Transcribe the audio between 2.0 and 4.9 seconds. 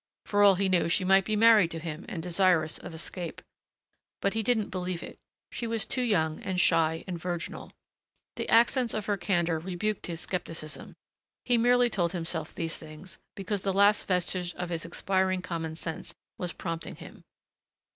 and desirous of escape. But he didn't